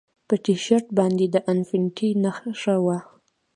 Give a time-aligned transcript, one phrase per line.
[0.27, 2.97] په ټي شرټ باندې د انفینټي نښه وه